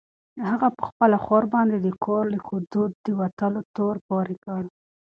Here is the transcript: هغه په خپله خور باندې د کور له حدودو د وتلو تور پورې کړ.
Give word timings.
هغه 0.49 0.67
په 0.77 0.83
خپله 0.89 1.17
خور 1.23 1.43
باندې 1.53 1.77
د 1.81 1.87
کور 2.03 2.23
له 2.33 2.39
حدودو 2.47 2.83
د 3.05 3.07
وتلو 3.19 3.61
تور 3.75 3.95
پورې 4.07 4.35
کړ. 4.45 4.61